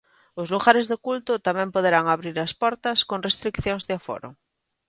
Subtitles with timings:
[0.41, 4.29] Os lugares de culto tamén poderán abrir as portas con restricións de aforo.